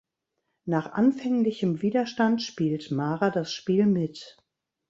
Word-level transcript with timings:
Nach 0.65 0.93
anfänglichem 0.93 1.83
Widerstand 1.83 2.41
spielt 2.41 2.89
Mara 2.89 3.29
das 3.29 3.53
Spiel 3.53 3.85
mit. 3.85 4.35